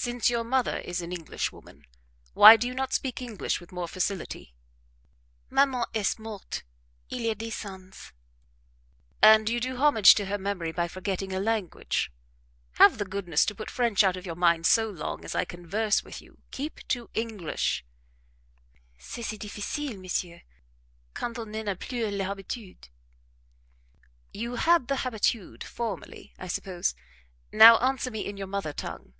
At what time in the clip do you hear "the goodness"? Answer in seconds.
12.98-13.44